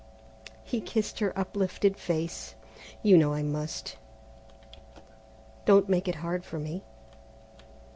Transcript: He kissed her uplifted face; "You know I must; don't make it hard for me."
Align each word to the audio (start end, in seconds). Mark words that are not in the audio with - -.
He 0.63 0.81
kissed 0.81 1.19
her 1.19 1.31
uplifted 1.37 1.95
face; 1.95 2.55
"You 3.03 3.19
know 3.19 3.33
I 3.35 3.43
must; 3.43 3.97
don't 5.65 5.89
make 5.89 6.07
it 6.07 6.15
hard 6.25 6.43
for 6.43 6.57
me." 6.57 6.83